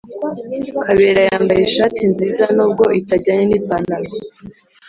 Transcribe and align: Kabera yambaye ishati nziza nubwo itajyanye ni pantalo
Kabera 0.83 1.19
yambaye 1.29 1.61
ishati 1.65 2.01
nziza 2.11 2.45
nubwo 2.55 2.83
itajyanye 2.99 3.45
ni 3.47 3.59
pantalo 3.67 4.09